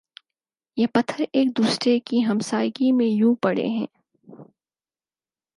[0.77, 3.85] یہ پتھر ایک دوسرے کی ہمسائیگی میں یوں پڑے ہیں